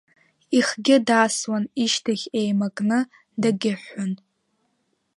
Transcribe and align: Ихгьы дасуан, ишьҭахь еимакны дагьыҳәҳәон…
Ихгьы 0.57 0.95
дасуан, 1.07 1.63
ишьҭахь 1.83 2.25
еимакны 2.39 2.99
дагьыҳәҳәон… 3.41 4.13